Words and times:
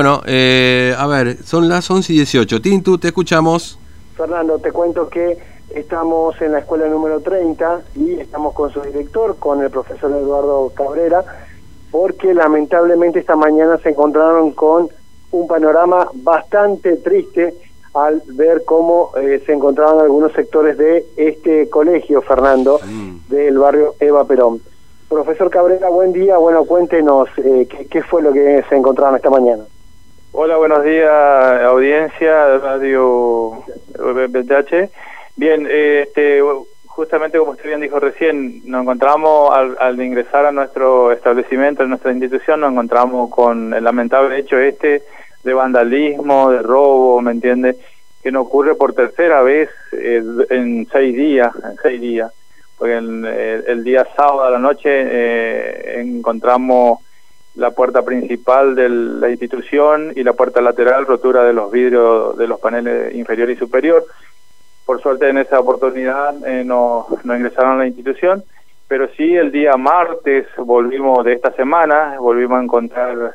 Bueno, 0.00 0.20
eh, 0.26 0.94
a 0.96 1.08
ver, 1.08 1.42
son 1.42 1.68
las 1.68 1.90
11 1.90 2.12
y 2.12 2.16
18. 2.18 2.60
Tintu, 2.62 2.98
te 2.98 3.08
escuchamos. 3.08 3.80
Fernando, 4.16 4.60
te 4.60 4.70
cuento 4.70 5.08
que 5.08 5.36
estamos 5.74 6.40
en 6.40 6.52
la 6.52 6.60
escuela 6.60 6.86
número 6.86 7.18
30 7.18 7.80
y 7.96 8.12
estamos 8.20 8.54
con 8.54 8.70
su 8.70 8.80
director, 8.80 9.34
con 9.40 9.60
el 9.60 9.70
profesor 9.70 10.12
Eduardo 10.12 10.70
Cabrera, 10.72 11.24
porque 11.90 12.32
lamentablemente 12.32 13.18
esta 13.18 13.34
mañana 13.34 13.76
se 13.78 13.88
encontraron 13.88 14.52
con 14.52 14.88
un 15.32 15.48
panorama 15.48 16.06
bastante 16.14 16.98
triste 16.98 17.54
al 17.92 18.22
ver 18.34 18.62
cómo 18.64 19.10
eh, 19.20 19.42
se 19.46 19.52
encontraban 19.52 19.98
algunos 19.98 20.30
sectores 20.32 20.78
de 20.78 21.06
este 21.16 21.68
colegio, 21.68 22.22
Fernando, 22.22 22.78
Mm. 22.86 23.28
del 23.30 23.58
barrio 23.58 23.96
Eva 23.98 24.24
Perón. 24.28 24.60
Profesor 25.08 25.50
Cabrera, 25.50 25.88
buen 25.88 26.12
día. 26.12 26.38
Bueno, 26.38 26.66
cuéntenos 26.66 27.28
eh, 27.38 27.66
qué, 27.68 27.86
qué 27.86 28.02
fue 28.04 28.22
lo 28.22 28.32
que 28.32 28.62
se 28.68 28.76
encontraron 28.76 29.16
esta 29.16 29.30
mañana. 29.30 29.64
Hola, 30.40 30.56
buenos 30.56 30.84
días, 30.84 31.10
audiencia 31.64 32.58
Radio 32.58 33.64
BH. 33.96 34.88
Bien, 35.34 35.66
eh, 35.68 36.02
este, 36.06 36.40
justamente 36.86 37.38
como 37.38 37.50
usted 37.52 37.66
bien 37.66 37.80
dijo 37.80 37.98
recién, 37.98 38.62
nos 38.64 38.82
encontramos 38.82 39.50
al, 39.56 39.76
al 39.80 40.00
ingresar 40.00 40.46
a 40.46 40.52
nuestro 40.52 41.10
establecimiento, 41.10 41.82
a 41.82 41.86
nuestra 41.86 42.12
institución, 42.12 42.60
nos 42.60 42.70
encontramos 42.70 43.30
con 43.30 43.74
el 43.74 43.82
lamentable 43.82 44.38
hecho 44.38 44.56
este 44.58 45.02
de 45.42 45.54
vandalismo, 45.54 46.50
de 46.52 46.62
robo, 46.62 47.20
¿me 47.20 47.32
entiende? 47.32 47.76
Que 48.22 48.30
nos 48.30 48.46
ocurre 48.46 48.76
por 48.76 48.92
tercera 48.92 49.42
vez 49.42 49.68
eh, 49.90 50.22
en 50.50 50.86
seis 50.92 51.16
días, 51.16 51.52
en 51.64 51.76
seis 51.82 52.00
días. 52.00 52.32
Porque 52.76 52.94
el, 52.96 53.24
el- 53.26 53.64
el 53.66 53.82
día 53.82 54.06
sábado 54.16 54.44
a 54.44 54.50
la 54.50 54.58
noche 54.60 54.88
eh, 54.88 56.00
encontramos 56.00 57.00
la 57.58 57.72
puerta 57.72 58.02
principal 58.02 58.76
de 58.76 58.88
la 58.88 59.28
institución 59.30 60.12
y 60.14 60.22
la 60.22 60.32
puerta 60.32 60.60
lateral, 60.60 61.06
rotura 61.06 61.42
de 61.42 61.52
los 61.52 61.70
vidrios 61.72 62.38
de 62.38 62.46
los 62.46 62.60
paneles 62.60 63.14
inferior 63.14 63.50
y 63.50 63.56
superior. 63.56 64.04
Por 64.86 65.02
suerte 65.02 65.28
en 65.28 65.38
esa 65.38 65.58
oportunidad 65.58 66.34
eh, 66.46 66.62
no, 66.64 67.06
no 67.24 67.36
ingresaron 67.36 67.72
a 67.72 67.78
la 67.78 67.86
institución, 67.86 68.44
pero 68.86 69.08
sí 69.16 69.34
el 69.34 69.50
día 69.50 69.72
martes 69.76 70.46
volvimos 70.56 71.24
de 71.24 71.32
esta 71.32 71.50
semana, 71.52 72.16
volvimos 72.20 72.60
a 72.60 72.62
encontrar 72.62 73.34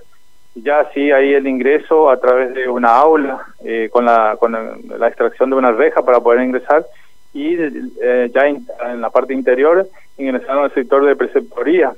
ya 0.56 0.90
sí 0.94 1.12
ahí 1.12 1.34
el 1.34 1.46
ingreso 1.46 2.10
a 2.10 2.18
través 2.18 2.54
de 2.54 2.70
una 2.70 2.96
aula 2.96 3.46
eh, 3.66 3.90
con, 3.92 4.06
la, 4.06 4.38
con 4.40 4.54
la 4.54 5.08
extracción 5.08 5.50
de 5.50 5.58
una 5.58 5.72
reja 5.72 6.02
para 6.02 6.22
poder 6.22 6.44
ingresar 6.44 6.86
y 7.34 7.58
eh, 8.02 8.32
ya 8.34 8.48
en 8.48 9.02
la 9.02 9.10
parte 9.10 9.34
interior 9.34 9.86
ingresaron 10.18 10.64
al 10.64 10.74
sector 10.74 11.04
de 11.06 11.16
preceptoría 11.16 11.94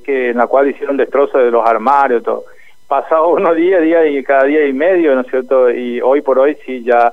que 0.00 0.30
en 0.30 0.38
la 0.38 0.46
cual 0.46 0.68
hicieron 0.68 0.96
destrozos 0.96 1.42
de 1.42 1.50
los 1.50 1.66
armarios, 1.66 2.22
todo. 2.22 2.44
Pasado 2.88 3.28
unos 3.28 3.54
días, 3.54 3.82
día 3.82 4.04
y 4.06 4.22
cada 4.24 4.44
día 4.44 4.66
y 4.66 4.72
medio, 4.72 5.14
¿no 5.14 5.20
es 5.20 5.28
cierto? 5.28 5.70
Y 5.70 6.00
hoy 6.00 6.22
por 6.22 6.38
hoy 6.38 6.56
sí 6.66 6.82
ya 6.82 7.12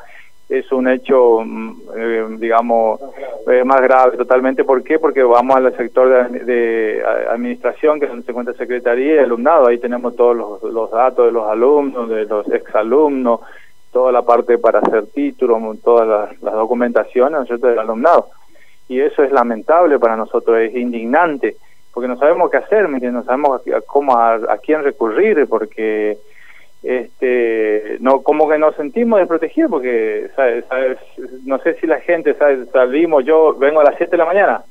es 0.49 0.71
un 0.71 0.88
hecho, 0.88 1.41
mm, 1.45 1.81
eh, 1.95 2.25
digamos, 2.39 2.99
eh, 3.47 3.63
más 3.63 3.81
grave 3.81 4.17
totalmente. 4.17 4.63
¿Por 4.63 4.83
qué? 4.83 4.97
Porque 4.97 5.21
vamos 5.21 5.55
al 5.58 5.75
sector 5.75 6.31
de, 6.31 7.03
administración, 7.30 7.99
que 7.99 8.05
es 8.05 8.11
donde 8.11 8.25
se 8.25 8.31
encuentra 8.31 8.53
secretaría 8.55 9.15
y 9.15 9.19
alumnado. 9.19 9.67
Ahí 9.67 9.77
tenemos 9.77 10.15
todos 10.15 10.35
los, 10.35 10.63
los 10.63 10.89
datos 10.89 11.25
de 11.25 11.31
los 11.31 11.47
alumnos, 11.47 12.09
de 12.09 12.25
los 12.25 12.49
exalumnos, 12.52 13.41
toda 13.91 14.11
la 14.11 14.21
parte 14.21 14.58
para 14.58 14.80
hacer 14.80 15.08
títulos, 15.08 15.61
todas 15.83 16.08
las, 16.08 16.41
las 16.41 16.53
documentaciones, 16.53 17.33
¿no 17.33 17.41
es 17.41 17.47
cierto?, 17.47 17.67
del 17.67 17.80
alumnado. 17.80 18.30
Y 18.88 19.02
eso 19.02 19.21
es 19.23 19.31
lamentable 19.31 19.99
para 19.99 20.15
nosotros, 20.15 20.58
es 20.59 20.73
indignante 20.75 21.58
porque 21.98 22.09
no 22.09 22.17
sabemos 22.17 22.52
qué 22.52 22.58
hacer, 22.58 22.88
¿me 22.88 23.00
no 23.00 23.23
sabemos 23.23 23.59
a, 23.76 23.81
cómo 23.81 24.16
a, 24.16 24.36
a 24.36 24.59
quién 24.59 24.84
recurrir, 24.84 25.48
porque 25.50 26.16
este 26.84 27.98
no 28.02 28.22
como 28.22 28.48
que 28.48 28.59
nos 28.59 28.76
sentimos 28.76 29.17
desprotegidos, 29.17 29.72
porque 29.72 30.28
¿sabes? 30.36 30.64
¿sabes? 30.70 31.00
no 31.44 31.58
sé 31.58 31.73
si 31.80 31.88
la 31.88 32.00
gente 32.02 32.36
¿sabes? 32.36 32.70
salimos, 32.70 33.26
yo 33.26 33.56
vengo 33.56 33.80
a 33.80 33.86
las 33.86 33.95
7 33.98 34.12
de 34.12 34.17
la 34.17 34.26
mañana, 34.26 34.62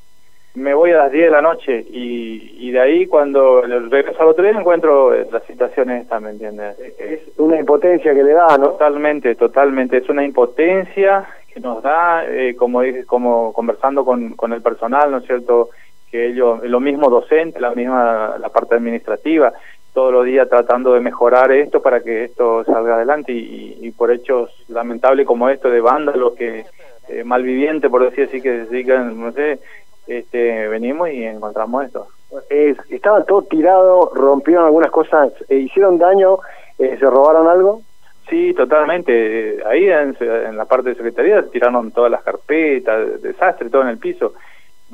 me 0.54 0.72
voy 0.72 0.92
a 0.92 0.98
las 0.98 1.10
10 1.10 1.24
de 1.24 1.30
la 1.32 1.42
noche 1.42 1.84
y, 1.90 2.58
y 2.60 2.70
de 2.70 2.78
ahí 2.78 3.06
cuando 3.06 3.62
regreso 3.62 4.22
al 4.22 4.28
otro 4.28 4.44
día 4.44 4.52
encuentro 4.52 5.12
eh, 5.12 5.26
las 5.32 5.42
situaciones 5.46 6.02
estas, 6.02 6.22
¿me 6.22 6.30
entiendes? 6.30 6.78
Es 6.96 7.22
una 7.38 7.58
impotencia 7.58 8.14
que 8.14 8.22
le 8.22 8.34
da, 8.34 8.56
¿no? 8.56 8.68
Totalmente, 8.68 9.34
totalmente. 9.34 9.96
Es 9.96 10.08
una 10.08 10.24
impotencia 10.24 11.26
que 11.52 11.58
nos 11.58 11.82
da, 11.82 12.24
eh, 12.28 12.54
como 12.54 12.82
dije, 12.82 13.04
como 13.04 13.52
conversando 13.52 14.04
con, 14.04 14.34
con 14.34 14.52
el 14.52 14.62
personal, 14.62 15.10
¿no 15.10 15.18
es 15.18 15.26
cierto? 15.26 15.70
Que 16.10 16.26
ellos, 16.28 16.60
lo 16.62 16.80
mismo 16.80 17.10
docente, 17.10 17.60
la 17.60 17.72
misma 17.74 18.36
la 18.38 18.48
parte 18.48 18.74
administrativa, 18.76 19.52
todos 19.92 20.12
los 20.12 20.24
días 20.24 20.48
tratando 20.48 20.92
de 20.92 21.00
mejorar 21.00 21.50
esto 21.52 21.80
para 21.82 22.00
que 22.00 22.24
esto 22.24 22.64
salga 22.64 22.94
adelante 22.96 23.32
y, 23.32 23.78
y 23.80 23.90
por 23.92 24.10
hechos 24.10 24.50
lamentables 24.68 25.26
como 25.26 25.48
esto 25.48 25.70
de 25.70 25.80
vándalos 25.80 26.34
que 26.34 26.64
eh, 27.08 27.24
malvivientes, 27.24 27.90
por 27.90 28.04
decir 28.04 28.28
así, 28.28 28.40
que 28.42 28.64
se 28.66 28.70
dedican, 28.70 29.18
no 29.18 29.32
sé, 29.32 29.58
este, 30.06 30.68
venimos 30.68 31.10
y 31.10 31.24
encontramos 31.24 31.84
esto. 31.86 32.08
Es- 32.50 32.76
estaba 32.90 33.24
todo 33.24 33.42
tirado, 33.42 34.12
rompieron 34.14 34.66
algunas 34.66 34.90
cosas, 34.90 35.32
eh, 35.48 35.56
hicieron 35.56 35.98
daño, 35.98 36.38
eh, 36.78 36.96
se 36.98 37.06
robaron 37.06 37.48
algo. 37.48 37.82
Sí, 38.28 38.52
totalmente. 38.54 39.12
Eh, 39.58 39.62
Ahí 39.64 39.88
en, 39.88 40.16
en 40.20 40.56
la 40.56 40.64
parte 40.64 40.90
de 40.90 40.94
secretaría 40.96 41.42
tiraron 41.48 41.92
todas 41.92 42.10
las 42.10 42.22
carpetas, 42.22 43.22
desastre, 43.22 43.70
todo 43.70 43.82
en 43.82 43.88
el 43.88 43.98
piso. 43.98 44.34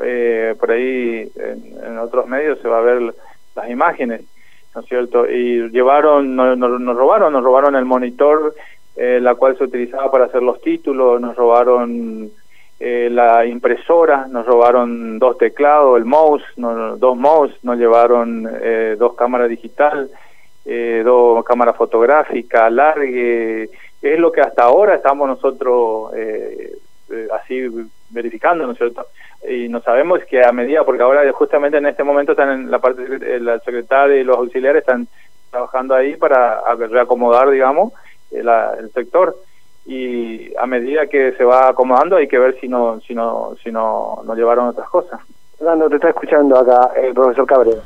Eh, 0.03 0.55
por 0.59 0.71
ahí 0.71 1.31
en, 1.37 1.85
en 1.85 1.99
otros 1.99 2.27
medios 2.27 2.59
se 2.61 2.69
va 2.69 2.79
a 2.79 2.83
ver 2.83 3.15
las 3.55 3.69
imágenes, 3.71 4.23
¿no 4.75 4.81
es 4.81 4.87
cierto? 4.89 5.29
Y 5.29 5.69
llevaron, 5.71 6.35
no- 6.35 6.57
no- 6.57 6.79
nos 6.79 6.97
robaron, 6.97 7.33
nos 7.33 7.45
robaron 7.45 7.77
el 7.77 7.85
monitor, 7.85 8.55
eh, 8.97 9.19
la 9.21 9.35
cual 9.35 9.57
se 9.59 9.65
utilizaba 9.65 10.11
para 10.11 10.25
hacer 10.27 10.43
los 10.43 10.61
títulos, 10.63 11.21
nos 11.21 11.37
robaron 11.37 12.31
eh, 12.81 13.09
la 13.13 13.45
impresora, 13.47 14.27
nos 14.29 14.45
robaron 14.47 15.19
dos 15.19 15.39
teclados, 15.39 15.99
el 15.99 16.05
mouse, 16.05 16.43
no- 16.57 16.97
dos 16.97 17.17
mouse, 17.17 17.55
nos 17.63 17.77
llevaron 17.79 18.49
eh, 18.61 18.97
dos 18.99 19.15
cámaras 19.15 19.49
digital, 19.51 20.11
eh, 20.65 21.03
dos 21.05 21.45
cámaras 21.45 21.77
fotográficas, 21.77 22.73
largue, 22.73 23.69
es 24.01 24.19
lo 24.19 24.33
que 24.33 24.41
hasta 24.41 24.65
ahora 24.65 24.95
estamos 24.97 25.29
nosotros 25.29 26.13
así 27.33 27.69
verificando, 28.13 28.65
¿no 28.67 28.73
es 28.73 28.79
cierto? 28.79 29.07
Y 29.49 29.69
no 29.69 29.81
sabemos 29.81 30.21
que 30.31 30.45
a 30.45 30.53
medida, 30.53 30.85
porque 30.85 31.03
ahora 31.03 31.21
justamente 31.33 31.79
en 31.79 31.87
este 31.87 32.05
momento 32.05 32.33
están 32.33 32.51
en 32.51 32.71
la 32.71 32.79
parte, 32.79 33.03
eh, 33.03 33.41
la 33.41 33.59
secretaria 33.61 34.17
y 34.17 34.25
los 34.25 34.37
auxiliares 34.37 34.81
están 34.83 35.09
trabajando 35.51 35.95
ahí 35.95 36.17
para 36.17 36.61
reacomodar, 36.89 37.51
digamos, 37.51 37.93
eh, 38.31 38.43
el 38.79 38.91
sector 38.93 39.35
y 39.85 40.55
a 40.57 40.67
medida 40.67 41.07
que 41.09 41.33
se 41.33 41.43
va 41.45 41.69
acomodando 41.71 42.17
hay 42.17 42.29
que 42.29 42.39
ver 42.39 42.57
si 42.61 42.69
no 42.69 43.01
si 43.01 43.15
no 43.17 43.57
si 43.65 43.73
no 43.73 44.23
no 44.25 44.35
llevaron 44.37 44.69
otras 44.69 44.89
cosas 44.89 45.19
Fernando, 45.59 45.89
te 45.89 45.97
está 45.97 46.11
escuchando 46.11 46.57
acá 46.57 46.91
el 47.01 47.13
profesor 47.13 47.47
Cabrera. 47.47 47.81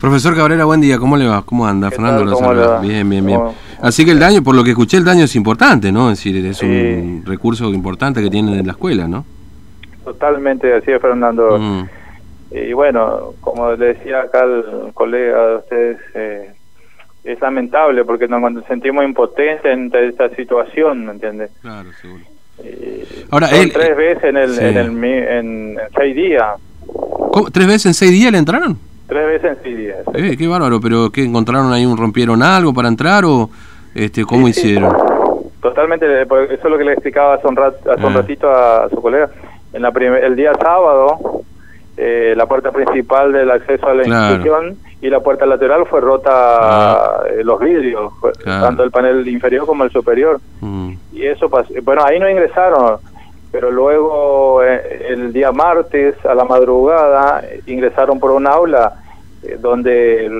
Profesor 0.00 0.34
Cabrera, 0.34 0.64
buen 0.64 0.80
día, 0.80 0.98
¿cómo 0.98 1.16
le 1.16 1.26
va? 1.28 1.42
¿Cómo 1.44 1.66
anda? 1.66 1.88
¿Qué 1.90 1.96
Fernando 1.96 2.20
tal? 2.22 2.30
lo 2.30 2.36
¿Cómo 2.36 2.52
le 2.54 2.60
saluda. 2.60 2.76
va? 2.76 2.80
Bien, 2.82 3.08
bien, 3.08 3.26
bien. 3.26 3.38
¿Cómo- 3.40 3.54
Así 3.82 4.04
que 4.04 4.10
el 4.12 4.18
daño, 4.18 4.42
por 4.42 4.54
lo 4.54 4.64
que 4.64 4.70
escuché, 4.70 4.96
el 4.96 5.04
daño 5.04 5.24
es 5.24 5.36
importante, 5.36 5.92
¿no? 5.92 6.10
Es 6.10 6.18
decir, 6.18 6.44
es 6.46 6.62
un 6.62 7.22
recurso 7.26 7.70
importante 7.72 8.22
que 8.22 8.30
tienen 8.30 8.54
en 8.58 8.66
la 8.66 8.72
escuela, 8.72 9.06
¿no? 9.08 9.24
totalmente 10.04 10.72
así 10.72 10.92
es 10.92 11.02
Fernando 11.02 11.58
Mm. 11.58 11.82
y 12.52 12.72
bueno 12.74 13.32
como 13.40 13.72
le 13.72 13.86
decía 13.94 14.20
acá 14.20 14.44
el 14.44 14.92
colega 14.94 15.46
de 15.48 15.56
ustedes 15.56 15.98
eh, 16.14 16.50
es 17.24 17.40
lamentable 17.40 18.04
porque 18.04 18.28
nos 18.28 18.40
sentimos 18.66 19.04
impotentes 19.04 19.64
ante 19.72 20.06
esta 20.06 20.28
situación 20.36 21.06
¿me 21.06 21.10
entiendes? 21.12 21.50
Claro, 21.60 21.90
seguro. 22.00 22.22
Eh, 22.62 23.24
Ahora, 23.30 23.48
él- 23.50 23.72
tres 23.72 23.96
veces 23.96 24.24
en 24.24 24.36
el, 24.36 24.50
sí. 24.54 24.60
en, 24.64 24.76
el 24.76 24.86
en, 24.86 25.28
en 25.28 25.78
seis 25.96 26.14
días 26.14 26.54
¿Cómo? 27.32 27.50
¿Tres 27.50 27.66
veces 27.66 27.86
en 27.86 27.94
seis 27.94 28.12
días 28.12 28.30
le 28.30 28.38
entraron? 28.38 28.78
Tres 29.08 29.26
veces 29.26 29.58
en 29.64 29.76
días 29.76 29.98
Eh, 30.14 30.36
qué 30.36 30.46
bárbaro, 30.48 30.80
pero 30.80 31.10
¿qué 31.10 31.24
encontraron 31.24 31.72
ahí? 31.72 31.84
un 31.86 31.96
¿Rompieron 31.96 32.42
algo 32.42 32.72
para 32.74 32.88
entrar 32.88 33.24
o 33.24 33.50
este 33.94 34.24
cómo 34.24 34.46
Sí, 34.48 34.52
sí. 34.54 34.60
hicieron? 34.68 34.94
Totalmente, 35.62 36.06
eh, 36.06 36.22
eso 36.22 36.52
es 36.52 36.64
lo 36.70 36.78
que 36.78 36.84
le 36.84 36.92
explicaba 36.92 37.34
hace 37.34 37.46
un, 37.46 37.56
rat- 37.56 37.86
hace 37.88 38.04
un 38.06 38.12
Ah. 38.12 38.16
ratito 38.16 38.50
a, 38.50 38.88
su 38.90 39.00
colega. 39.02 39.28
En 39.72 39.82
la 39.82 39.88
el 39.88 40.36
día 40.36 40.52
sábado, 40.54 41.18
eh, 41.96 42.34
la 42.36 42.46
puerta 42.46 42.70
principal 42.72 43.32
del 43.32 43.50
acceso 43.50 43.86
a 43.88 43.94
la 43.94 44.02
Claro. 44.04 44.34
institución 44.36 44.76
y 45.00 45.08
la 45.10 45.20
puerta 45.20 45.44
lateral 45.46 45.86
fue 45.86 46.00
rota 46.00 46.30
Ah. 46.32 47.20
eh, 47.30 47.42
los 47.42 47.58
vidrios, 47.60 48.12
Claro. 48.42 48.64
tanto 48.66 48.82
el 48.84 48.90
panel 48.90 49.26
inferior 49.28 49.66
como 49.66 49.84
el 49.84 49.90
superior. 49.90 50.38
Mm. 50.60 50.92
Y 51.12 51.26
eso 51.26 51.48
pasó. 51.48 51.72
Bueno, 51.82 52.02
ahí 52.04 52.18
no 52.20 52.28
ingresaron, 52.30 52.98
pero 53.56 53.70
luego 53.70 54.62
eh, 54.62 55.06
el 55.08 55.32
día 55.32 55.50
martes 55.50 56.14
a 56.26 56.34
la 56.34 56.44
madrugada 56.44 57.42
ingresaron 57.66 58.20
por 58.20 58.32
un 58.32 58.46
aula 58.46 59.02
eh, 59.42 59.56
donde 59.58 60.30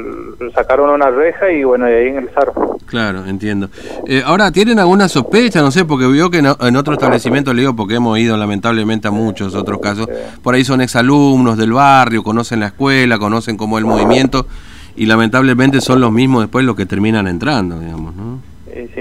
sacaron 0.55 0.91
una 0.91 1.09
reja 1.09 1.51
y 1.51 1.65
bueno, 1.65 1.89
y 1.89 1.95
ahí 1.95 2.09
ingresaron. 2.09 2.55
Claro, 2.85 3.25
entiendo. 3.25 3.71
Eh, 4.07 4.23
ahora, 4.23 4.53
¿tienen 4.53 4.79
alguna 4.79 5.09
sospecha? 5.09 5.63
No 5.63 5.71
sé, 5.71 5.87
porque 5.87 6.07
veo 6.07 6.31
que 6.31 6.41
en, 6.41 6.49
en 6.61 6.77
otro 6.77 6.93
establecimiento, 6.93 7.55
le 7.55 7.63
digo, 7.63 7.75
porque 7.75 7.95
hemos 7.95 8.19
ido 8.19 8.37
lamentablemente 8.37 9.09
a 9.09 9.13
muchos 9.13 9.55
otros 9.55 9.81
casos, 9.81 10.07
por 10.43 10.55
ahí 10.55 10.63
son 10.63 10.83
exalumnos 10.83 11.57
del 11.57 11.73
barrio, 11.73 12.23
conocen 12.23 12.61
la 12.61 12.67
escuela, 12.67 13.19
conocen 13.19 13.57
cómo 13.57 13.79
es 13.79 13.85
el 13.85 13.89
movimiento, 13.89 14.47
y 14.95 15.07
lamentablemente 15.07 15.81
son 15.81 16.03
los 16.03 16.13
mismos 16.13 16.43
después 16.43 16.67
los 16.67 16.77
que 16.77 16.85
terminan 16.85 17.27
entrando, 17.29 17.81
digamos, 17.81 18.15
¿no? 18.15 18.56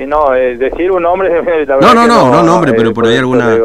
Eh, 0.05 0.07
no, 0.07 0.33
eh, 0.35 0.55
decir 0.57 0.91
un 0.91 1.01
nombre, 1.03 1.29
la 1.67 1.77
No, 1.77 1.93
no, 1.93 2.07
no, 2.07 2.31
no 2.31 2.43
nombre, 2.43 2.73
pero 2.73 2.89
eh, 2.91 2.93
por 2.93 3.05
ahí 3.05 3.13
eso 3.13 3.19
alguna 3.21 3.55
eh, 3.55 3.61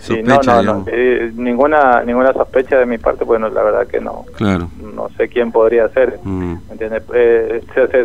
sospecha, 0.00 0.62
no, 0.62 0.74
no, 0.74 0.84
eh, 0.86 1.32
ninguna, 1.34 2.02
ninguna 2.04 2.32
sospecha 2.32 2.78
de 2.78 2.86
mi 2.86 2.98
parte, 2.98 3.24
bueno, 3.24 3.48
la 3.48 3.62
verdad 3.62 3.86
que 3.86 4.00
no, 4.00 4.24
Claro. 4.36 4.68
no 4.94 5.08
sé 5.16 5.28
quién 5.28 5.50
podría 5.50 5.88
ser, 5.88 6.18
Mm. 6.22 6.52
¿me 6.68 6.72
entiendes? 6.72 7.02
Eh, 7.14 7.62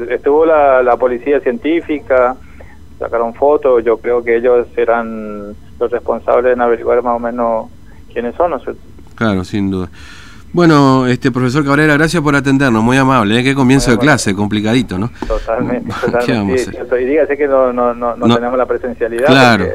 estuvo 0.09 0.45
la, 0.45 0.81
la 0.81 0.97
policía 0.97 1.39
científica, 1.39 2.35
sacaron 2.99 3.33
fotos, 3.35 3.83
yo 3.83 3.97
creo 3.97 4.23
que 4.23 4.37
ellos 4.37 4.67
serán 4.73 5.55
los 5.79 5.91
responsables 5.91 6.53
en 6.53 6.61
averiguar 6.61 7.03
más 7.03 7.15
o 7.15 7.19
menos 7.19 7.67
quiénes 8.11 8.33
son, 8.35 8.51
¿no? 8.51 8.61
Claro, 9.15 9.43
sin 9.43 9.69
duda. 9.69 9.89
Bueno, 10.53 11.05
este 11.07 11.31
profesor 11.31 11.63
Cabrera, 11.65 11.93
gracias 11.95 12.23
por 12.23 12.35
atendernos, 12.35 12.81
muy 12.81 12.97
amable, 12.97 13.39
¿eh? 13.39 13.43
qué 13.43 13.53
comienzo 13.53 13.91
de 13.91 13.97
clase, 13.97 14.33
complicadito, 14.33 14.97
¿no? 14.97 15.11
Totalmente, 15.27 15.93
¿Qué 16.25 16.33
vamos 16.33 16.61
a 16.61 16.65
totalmente. 16.65 16.71
Sí, 16.71 16.77
y 17.01 17.05
dígase 17.05 17.37
que 17.37 17.47
no, 17.47 17.73
no, 17.73 17.93
no, 17.93 18.15
no 18.15 18.27
No. 18.27 18.35
tenemos 18.35 18.57
la 18.57 18.65
presencialidad 18.65 19.27
Claro. 19.27 19.65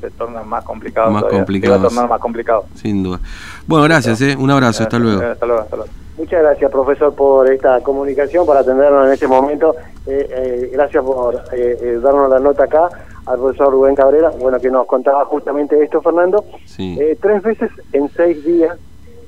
se, 0.00 0.10
torna 0.10 0.42
más 0.42 0.64
complicado. 0.64 1.10
Más 1.10 1.20
todavía. 1.22 1.38
complicado, 1.40 1.74
Se 1.74 1.80
va 1.80 1.86
a 1.86 1.88
tornar 1.88 2.08
más 2.10 2.20
complicado. 2.20 2.64
Sin 2.74 3.02
duda. 3.04 3.20
Bueno, 3.66 3.84
gracias, 3.84 4.20
¿eh? 4.22 4.36
un 4.36 4.50
abrazo, 4.50 4.82
hasta 4.82 4.98
luego. 4.98 5.22
Hasta 5.22 5.46
luego, 5.46 5.62
hasta 5.62 5.76
luego. 5.76 5.90
Muchas 6.18 6.42
gracias, 6.42 6.70
profesor, 6.70 7.14
por 7.14 7.50
esta 7.50 7.80
comunicación, 7.80 8.44
por 8.44 8.56
atendernos 8.56 9.06
en 9.06 9.12
este 9.12 9.26
momento. 9.28 9.74
Eh, 10.06 10.28
eh, 10.30 10.70
gracias 10.72 11.02
por 11.04 11.36
eh, 11.52 11.78
eh, 11.80 11.98
darnos 12.02 12.28
la 12.28 12.38
nota 12.40 12.64
acá 12.64 12.88
al 13.24 13.38
profesor 13.38 13.70
Rubén 13.72 13.94
Cabrera, 13.94 14.30
bueno, 14.38 14.60
que 14.60 14.68
nos 14.70 14.84
contaba 14.86 15.24
justamente 15.26 15.80
esto, 15.82 16.02
Fernando. 16.02 16.44
Sí. 16.66 16.98
Eh, 17.00 17.16
tres 17.20 17.42
veces 17.42 17.70
en 17.92 18.08
seis 18.10 18.44
días 18.44 18.76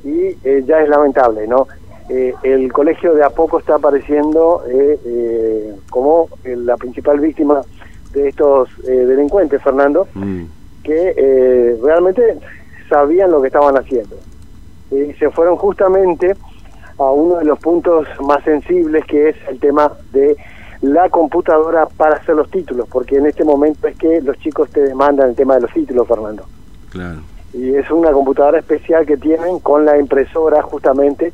y 0.04 0.36
eh, 0.44 0.62
ya 0.66 0.80
es 0.82 0.88
lamentable, 0.88 1.46
¿no? 1.46 1.66
Eh, 2.10 2.34
el 2.42 2.70
colegio 2.72 3.14
de 3.14 3.24
a 3.24 3.30
poco 3.30 3.58
está 3.58 3.76
apareciendo 3.76 4.62
eh, 4.68 4.98
eh, 5.04 5.74
como 5.88 6.28
eh, 6.44 6.54
la 6.56 6.76
principal 6.76 7.18
víctima 7.18 7.62
de 8.12 8.28
estos 8.28 8.68
delincuentes, 8.84 9.60
Fernando 9.62 10.06
Mm. 10.14 10.44
que 10.84 11.14
eh, 11.16 11.78
realmente 11.82 12.38
sabían 12.88 13.30
lo 13.30 13.40
que 13.40 13.48
estaban 13.48 13.76
haciendo. 13.76 14.16
Y 14.90 15.12
se 15.14 15.30
fueron 15.30 15.56
justamente 15.56 16.36
a 16.98 17.10
uno 17.10 17.38
de 17.38 17.44
los 17.46 17.58
puntos 17.58 18.06
más 18.20 18.44
sensibles, 18.44 19.04
que 19.06 19.30
es 19.30 19.36
el 19.48 19.58
tema 19.58 19.90
de 20.12 20.36
la 20.82 21.08
computadora 21.08 21.86
para 21.86 22.16
hacer 22.16 22.36
los 22.36 22.50
títulos, 22.50 22.86
porque 22.92 23.16
en 23.16 23.26
este 23.26 23.42
momento 23.42 23.88
es 23.88 23.96
que 23.96 24.20
los 24.20 24.38
chicos 24.38 24.68
te 24.70 24.82
demandan 24.82 25.30
el 25.30 25.34
tema 25.34 25.54
de 25.54 25.62
los 25.62 25.72
títulos, 25.72 26.06
Fernando. 26.06 26.44
Claro. 26.90 27.20
Y 27.54 27.74
es 27.76 27.90
una 27.90 28.10
computadora 28.12 28.58
especial 28.58 29.06
que 29.06 29.16
tienen 29.16 29.60
con 29.60 29.84
la 29.84 29.96
impresora 29.98 30.60
justamente 30.62 31.32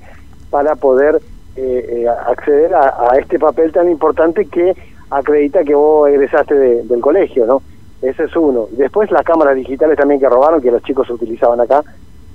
para 0.51 0.77
poder 0.77 1.21
eh, 1.57 2.03
eh, 2.05 2.09
acceder 2.09 2.75
a, 2.75 3.11
a 3.11 3.19
este 3.19 3.39
papel 3.39 3.73
tan 3.73 3.91
importante 3.91 4.47
que 4.47 4.75
acredita 5.11 5.65
que 5.65 5.75
vos 5.75 6.09
egresaste 6.09 6.55
de- 6.55 6.83
del 6.85 7.01
colegio, 7.01 7.47
¿no? 7.47 7.63
Ese 8.03 8.25
es 8.25 8.37
uno. 8.37 8.69
Después 8.73 9.11
las 9.11 9.25
cámaras 9.25 9.57
digitales 9.57 9.97
también 9.99 10.21
que 10.21 10.29
robaron, 10.29 10.61
que 10.61 10.71
los 10.71 10.83
chicos 10.83 11.09
utilizaban 11.11 11.61
acá, 11.61 11.83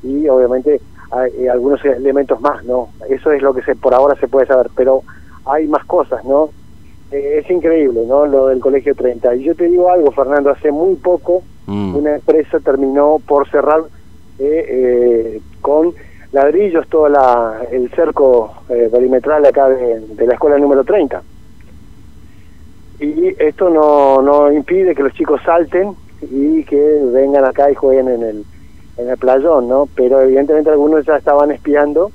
y 0.04 0.28
obviamente 0.28 0.82
hay, 1.12 1.32
eh, 1.40 1.50
algunos 1.50 1.84
elementos 1.86 2.40
más, 2.42 2.64
¿no? 2.66 2.90
Eso 3.10 3.32
es 3.32 3.42
lo 3.42 3.54
que 3.54 3.62
se, 3.64 3.76
por 3.76 3.94
ahora 3.94 4.16
se 4.20 4.28
puede 4.28 4.46
saber, 4.48 4.68
pero 4.76 5.02
hay 5.46 5.68
más 5.68 5.86
cosas, 5.86 6.24
¿no? 6.26 6.50
Eh, 7.12 7.42
es 7.44 7.50
increíble, 7.50 8.02
¿no? 8.08 8.26
Lo 8.26 8.48
del 8.48 8.60
colegio 8.60 8.94
30. 8.96 9.36
Y 9.36 9.44
yo 9.44 9.56
te 9.56 9.66
digo 9.66 9.90
algo, 9.90 10.12
Fernando, 10.12 10.50
hace 10.50 10.72
muy 10.72 10.96
poco 10.96 11.44
Mm. 11.68 11.96
una 11.96 12.16
empresa 12.16 12.60
terminó 12.60 13.20
por 13.26 13.50
cerrar 13.50 13.82
eh, 14.38 14.66
eh, 14.68 15.42
con 15.62 15.94
ladrillos 16.32 16.88
todo 16.90 17.10
la, 17.10 17.62
el 17.72 17.90
cerco 17.92 18.54
eh, 18.70 18.90
perimetral 18.92 19.46
acá 19.46 19.70
de, 19.70 20.02
de 20.02 20.28
la 20.28 20.34
escuela 20.34 20.58
número 20.58 20.84
30. 20.84 21.24
Y 23.00 23.28
esto 23.40 23.70
no, 23.70 24.22
no 24.22 24.52
impide 24.52 24.96
que 24.96 25.04
los 25.04 25.14
chicos 25.14 25.42
salten 25.44 25.96
y 26.22 26.64
que 26.64 27.02
vengan 27.14 27.46
acá 27.46 27.70
y 27.70 27.76
jueguen 27.76 28.08
en 28.08 28.24
el, 28.24 28.46
en 28.98 29.10
el 29.10 29.18
playón, 29.18 29.68
¿no? 29.68 29.88
Pero 29.96 30.22
evidentemente 30.22 30.70
algunos 30.70 31.06
ya 31.06 31.18
estaban 31.18 31.52
espiando 31.52 32.12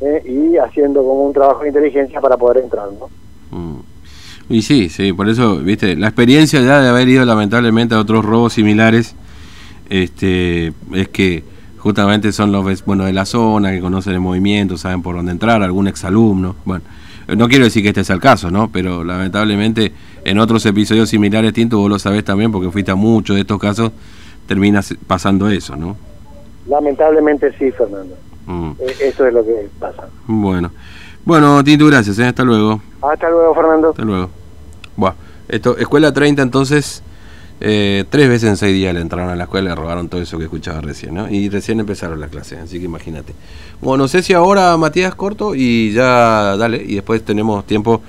eh, 0.00 0.22
y 0.24 0.56
haciendo 0.56 1.02
como 1.02 1.24
un 1.26 1.32
trabajo 1.32 1.62
de 1.62 1.68
inteligencia 1.68 2.20
para 2.20 2.36
poder 2.36 2.64
entrar, 2.64 2.88
¿no? 2.92 3.08
Y 4.50 4.62
sí, 4.62 4.88
sí, 4.88 5.12
por 5.12 5.28
eso, 5.28 5.58
viste, 5.58 5.94
la 5.94 6.08
experiencia 6.08 6.60
ya 6.60 6.80
de 6.80 6.88
haber 6.88 7.08
ido 7.08 7.24
lamentablemente 7.24 7.94
a 7.94 8.00
otros 8.00 8.24
robos 8.24 8.54
similares, 8.54 9.14
este, 9.88 10.72
es 10.92 11.08
que 11.08 11.44
justamente 11.78 12.32
son 12.32 12.50
los 12.50 12.84
bueno 12.84 13.04
de 13.04 13.12
la 13.12 13.24
zona, 13.24 13.70
que 13.70 13.80
conocen 13.80 14.14
el 14.14 14.20
movimiento, 14.20 14.76
saben 14.76 15.02
por 15.02 15.14
dónde 15.14 15.30
entrar, 15.30 15.62
algún 15.62 15.86
exalumno, 15.86 16.56
bueno, 16.64 16.82
no 17.28 17.48
quiero 17.48 17.64
decir 17.64 17.84
que 17.84 17.90
este 17.90 18.02
sea 18.02 18.16
el 18.16 18.20
caso, 18.20 18.50
¿no? 18.50 18.70
Pero 18.72 19.04
lamentablemente 19.04 19.92
en 20.24 20.38
otros 20.40 20.66
episodios 20.66 21.08
similares, 21.08 21.52
Tinto, 21.52 21.78
vos 21.78 21.88
lo 21.88 22.00
sabés 22.00 22.24
también 22.24 22.50
porque 22.50 22.72
fuiste 22.72 22.90
a 22.90 22.96
muchos 22.96 23.36
de 23.36 23.42
estos 23.42 23.60
casos, 23.60 23.92
termina 24.48 24.80
pasando 25.06 25.48
eso, 25.48 25.76
¿no? 25.76 25.96
Lamentablemente 26.66 27.52
sí, 27.56 27.70
Fernando. 27.70 28.16
Mm. 28.46 28.72
Eh, 28.80 28.94
eso 29.02 29.26
es 29.26 29.32
lo 29.32 29.44
que 29.44 29.68
pasa. 29.78 30.08
Bueno, 30.26 30.72
bueno, 31.24 31.62
Tinto, 31.62 31.86
gracias, 31.86 32.18
¿eh? 32.18 32.26
hasta 32.26 32.42
luego. 32.42 32.82
Hasta 33.00 33.30
luego, 33.30 33.54
Fernando. 33.54 33.90
Hasta 33.90 34.02
luego. 34.02 34.39
Buah, 34.96 35.14
esto, 35.48 35.76
escuela 35.78 36.12
30 36.12 36.42
entonces, 36.42 37.02
eh, 37.62 38.04
tres 38.08 38.28
veces 38.28 38.48
en 38.48 38.56
seis 38.56 38.74
días 38.74 38.94
le 38.94 39.00
entraron 39.00 39.30
a 39.30 39.36
la 39.36 39.44
escuela 39.44 39.70
le 39.70 39.76
robaron 39.76 40.08
todo 40.08 40.22
eso 40.22 40.38
que 40.38 40.44
escuchaba 40.44 40.80
recién, 40.80 41.14
¿no? 41.14 41.28
Y 41.28 41.48
recién 41.50 41.78
empezaron 41.78 42.18
las 42.18 42.30
clases, 42.30 42.58
así 42.58 42.78
que 42.78 42.86
imagínate. 42.86 43.34
Bueno, 43.80 44.04
no 44.04 44.08
sé 44.08 44.22
si 44.22 44.32
ahora 44.32 44.76
Matías 44.76 45.14
corto 45.14 45.54
y 45.54 45.92
ya, 45.92 46.56
dale, 46.56 46.82
y 46.82 46.94
después 46.94 47.22
tenemos 47.22 47.66
tiempo 47.66 48.00